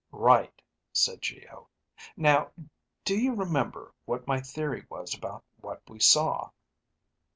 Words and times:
"Right," 0.11 0.63
said 0.91 1.21
Geo. 1.21 1.69
"Now, 2.17 2.49
do 3.05 3.15
you 3.15 3.35
remember 3.35 3.93
what 4.05 4.25
my 4.25 4.39
theory 4.41 4.83
was 4.89 5.13
about 5.13 5.43
what 5.59 5.79
we 5.87 5.99
saw?" 5.99 6.49